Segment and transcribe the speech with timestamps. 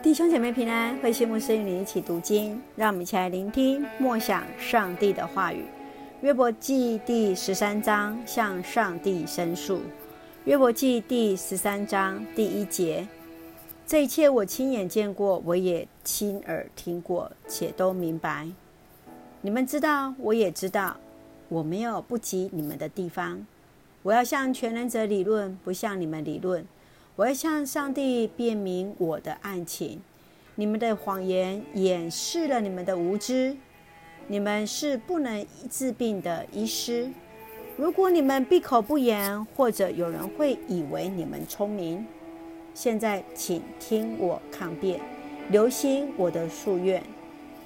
[0.00, 5.64] 弟兄姐妹平安，慧馨牧师与你一起读经，让我们一起来聆听默想上帝的话语。
[6.20, 9.80] 约伯记第十三章，向上帝申诉。
[10.44, 13.08] 约伯记第十三章第一节：
[13.88, 18.46] 这一切我亲眼见过，我也亲耳听过，且都明白。
[19.40, 20.96] 你们知道，我也知道，
[21.48, 23.44] 我没有不及你们的地方。
[24.04, 26.64] 我要向全能者理论，不向你们理论。
[27.18, 30.00] 我要向上帝辩明我的案情，
[30.54, 33.56] 你们的谎言掩饰了你们的无知，
[34.28, 37.10] 你们是不能治病的医师。
[37.76, 42.06] 如果你们闭口不言，或者有人会以为你们聪明。
[42.72, 45.00] 现在，请听我抗辩，
[45.50, 47.02] 留心我的诉愿。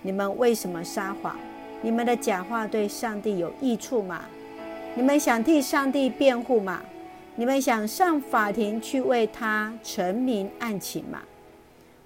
[0.00, 1.36] 你们为什么撒谎？
[1.82, 4.24] 你们的假话对上帝有益处吗？
[4.94, 6.82] 你们想替上帝辩护吗？
[7.34, 11.18] 你们想上法庭去为他陈明案情吗？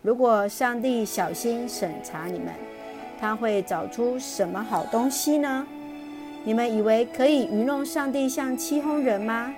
[0.01, 2.55] 如果上帝小心审查你们，
[3.19, 5.67] 他会找出什么好东西呢？
[6.45, 9.53] 你们以为可以愚弄上帝，像欺哄人吗？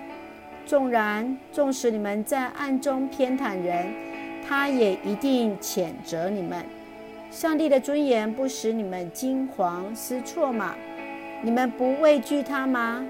[0.64, 3.92] 纵然纵使你们在暗中偏袒人，
[4.48, 6.64] 他也一定谴责你们。
[7.30, 10.74] 上帝的尊严不使你们惊惶失措吗？
[11.42, 13.06] 你们不畏惧他吗？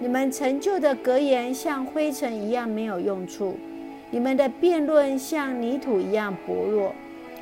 [0.00, 3.56] 你们陈旧的格言像灰尘一样没有用处，
[4.10, 6.92] 你们的辩论像泥土一样薄弱。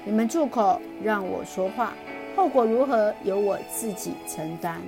[0.04, 1.94] 你们住口，让我说话，
[2.36, 4.80] 后果如何由我自己承担。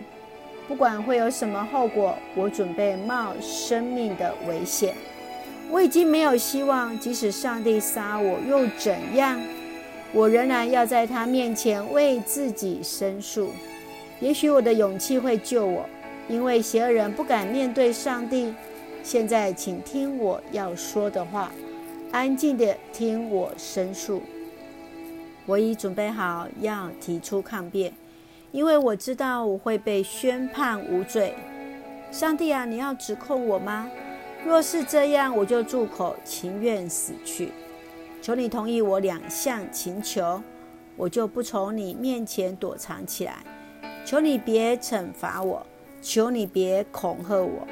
[0.69, 4.95] 不管会有什么后果，我准备冒生命的危险。
[5.71, 9.41] 我已经没有希望，即使上帝杀我又怎样？
[10.13, 13.51] 我仍然要在他面前为自己申诉。
[14.21, 15.85] 也许我的勇气会救我。
[16.33, 18.55] 因为邪恶人不敢面对上帝。
[19.03, 21.53] 现在，请听我要说的话，
[22.11, 24.23] 安静地听我申诉。
[25.45, 27.93] 我已准备好要提出抗辩，
[28.51, 31.35] 因为我知道我会被宣判无罪。
[32.11, 33.91] 上帝啊，你要指控我吗？
[34.43, 37.53] 若是这样，我就住口，情愿死去。
[38.23, 40.41] 求你同意我两项请求，
[40.97, 43.45] 我就不从你面前躲藏起来。
[44.07, 45.67] 求你别惩罚我。
[46.03, 47.65] 求你别恐吓我，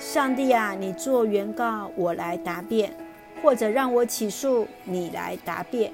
[0.00, 2.92] 上帝啊，你做原告，我来答辩，
[3.40, 5.92] 或者让我起诉，你来答辩。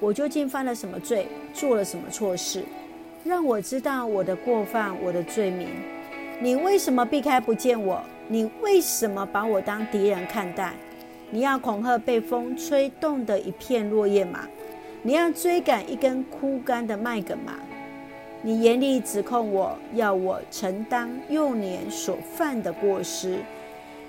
[0.00, 2.62] 我究竟犯了什么罪，做了什么错事，
[3.24, 5.66] 让我知道我的过犯，我的罪名。
[6.42, 8.02] 你为什么避开不见我？
[8.28, 10.74] 你为什么把我当敌人看待？
[11.30, 14.40] 你要恐吓被风吹动的一片落叶吗？
[15.02, 17.54] 你要追赶一根枯干的麦梗吗？
[18.46, 23.38] 你严厉指控我，要我承担幼年所犯的过失。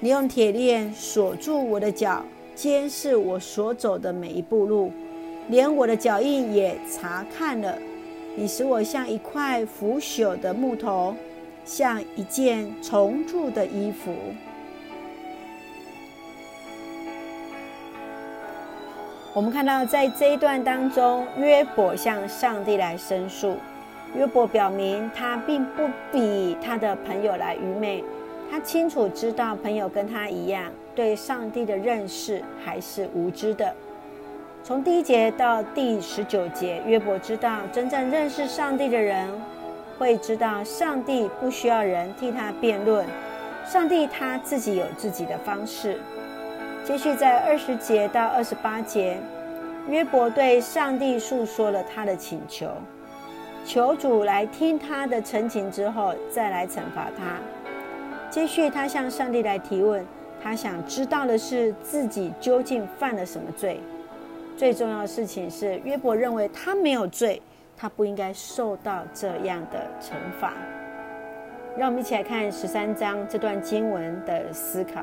[0.02, 2.22] 你用铁链锁住我的脚，
[2.54, 4.92] 监视我所走的每一步路，
[5.48, 7.78] 连我的脚印也查看了。
[8.36, 11.16] 你使我像一块腐朽的木头，
[11.64, 14.14] 像一件虫蛀的衣服。
[19.34, 23.56] 我们看到，在这一段当中，约伯向上帝来申诉。
[24.18, 28.04] 约伯表明，他并不比他的朋友来愚昧，
[28.50, 33.74] 他清楚知道朋友跟他一样，对上帝的认识还是无知的。
[34.64, 39.30] 从第一节到第十九节，约伯知道真正认识上帝的人
[40.00, 43.06] 会知道，上帝不需要人替他辩论，
[43.66, 46.00] 上帝他自己有自己的方式。
[46.84, 49.18] 接续在二十节到二十八节，
[49.88, 52.68] 约伯对上帝诉说了他的请求。
[53.66, 57.40] 求主来听他的陈情之后，再来惩罚他。
[58.30, 60.06] 接续，他向上帝来提问，
[60.40, 63.80] 他想知道的是自己究竟犯了什么罪。
[64.56, 67.42] 最重要的事情是，约伯认为他没有罪，
[67.76, 70.54] 他不应该受到这样的惩罚。
[71.76, 75.02] 让我们一起来看十三章这段经文的思考。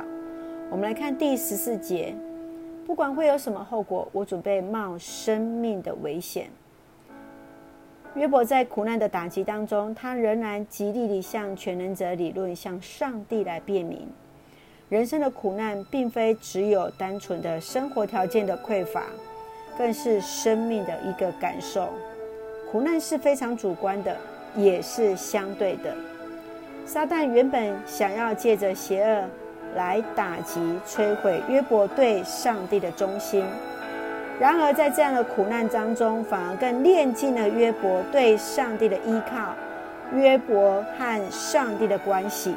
[0.70, 2.14] 我们来看第十四节：
[2.86, 6.48] 不管会有什么后果，我准备冒生命的危险。
[8.14, 14.06] 约伯在苦难的打击当中，他仍然极力地向全能者理论，向上帝来辩明。
[14.90, 19.04] 人生的苦难，并非只有单纯的生活条件的匮乏，
[19.78, 21.88] 更是生命的一个感受。
[22.70, 24.14] 苦难是非常主观的，
[24.54, 25.94] 也是相对的。
[26.84, 29.24] 撒旦原本想要借着邪恶
[29.74, 33.42] 来打击、摧毁约伯对上帝的忠心。
[34.42, 39.54] 然而，在这样的苦难当中，反而更练尽了约伯对上帝的依靠，
[40.12, 42.52] 约伯和上帝的关系。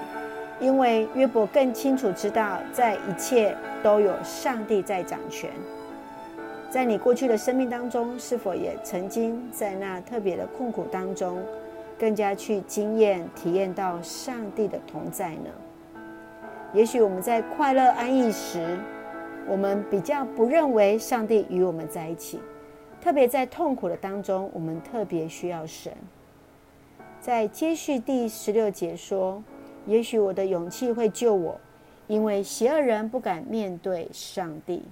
[0.60, 5.48] 因为约伯更清楚知道，在一切都有上帝在掌权。
[6.72, 11.38] 在你过去的生命当中，是否也曾经在那特别的困苦当中，
[12.00, 15.52] 更加去经验、体验到上帝的同在呢？
[16.74, 18.76] 也许我们在快乐安逸时，
[19.48, 22.40] 我们比较不认为上帝与我们在一起；
[23.02, 25.92] 特别在痛苦的当中，我们特别需要神。
[27.20, 29.44] 在接续第十六节说
[29.86, 31.60] ：“也许我的勇气会救我，
[32.08, 34.84] 因为邪恶人不敢面对上帝。”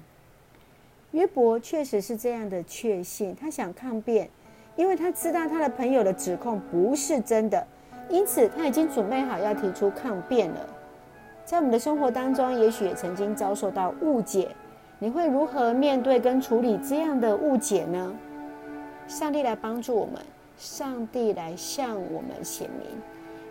[1.12, 4.28] 约伯确实是这样的确信，他想抗辩，
[4.76, 7.68] 因为他知道他的朋友的指控不是真的，
[8.10, 10.70] 因此他已经准备好要提出抗辩了。
[11.46, 14.56] 在我们的生活当中，也许也曾经遭受到误解，
[14.98, 18.16] 你会如何面对跟处理这样的误解呢？
[19.08, 20.16] 上帝来帮助我们，
[20.58, 22.88] 上帝来向我们显明。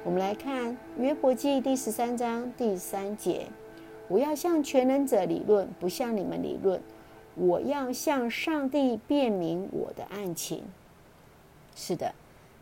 [0.05, 3.47] 我们来看约伯记第十三章第三节：
[4.09, 6.81] 我要向全能者理论，不向你们理论。
[7.35, 10.63] 我要向上帝辩明我的案情。
[11.75, 12.15] 是的，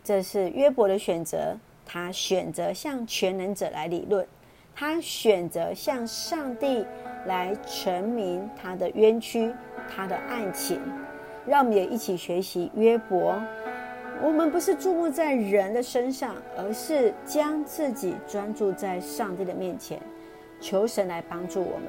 [0.03, 1.55] 这是约伯的选择。
[1.83, 4.25] 他选择向全能者来理论，
[4.81, 6.83] 他选择向上帝
[7.27, 9.53] 来陈明他的冤屈、
[9.87, 10.81] 他的案情。
[11.45, 13.39] 让我们也一起学习约伯。
[14.23, 20.01] 我们不是注目在人的身上，而是将自己专注在上帝的面前，
[20.59, 21.85] 求神来帮助我们。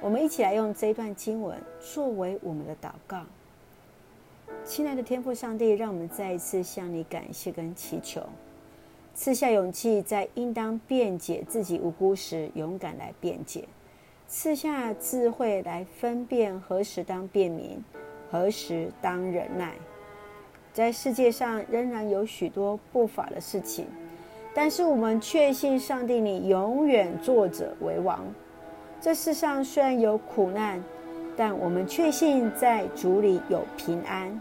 [0.00, 3.22] 我们一起来用这一段经文作为我们的祷告。
[4.64, 8.22] 亲爱的天父上帝，让我们再一次向你感谢跟祈求，
[9.20, 13.64] 赐下勇气，在应当辩解自己无辜时，勇敢来辩解；
[14.28, 17.82] 赐下智慧来分辨何时当辩明，
[18.30, 19.74] 何时当忍耐。
[20.72, 23.86] 在世界上仍然有许多不法的事情，
[24.54, 28.24] 但是我们确信上帝，你永远作者为王。
[29.00, 30.80] 这世上虽然有苦难，
[31.36, 34.40] 但我们确信在主里有平安。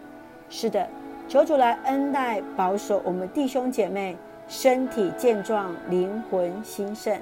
[0.52, 0.88] 是的，
[1.28, 4.16] 求主来恩待保守我们弟兄姐妹
[4.48, 7.20] 身体健壮、灵魂兴盛。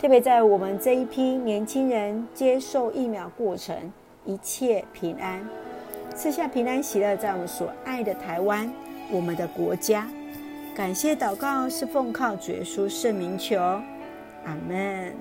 [0.00, 3.74] 特别在我们这一批年轻人接受疫苗过程，
[4.24, 5.44] 一切平安，
[6.14, 8.70] 赐下平安喜乐，在我们所爱的台湾，
[9.10, 10.06] 我们的国家。
[10.74, 15.14] 感谢祷告是奉靠主耶稣圣名求，阿门。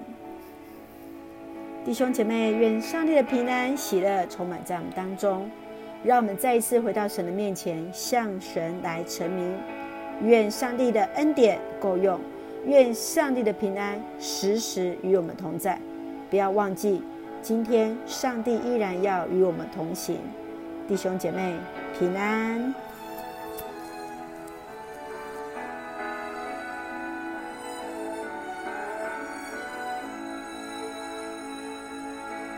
[1.86, 5.50] 弟兄姐妹，愿上帝的平安喜乐充满在我们当中。
[6.04, 9.56] 让我们再一次回到神的面前，向神来陈明。
[10.22, 12.20] 愿上帝的恩典够用，
[12.66, 15.80] 愿上帝的平安时时与我们同在。
[16.30, 17.02] 不要忘记，
[17.42, 20.18] 今天上帝依然要与我们同行。
[20.88, 21.56] 弟兄姐妹，
[22.00, 22.74] 平安。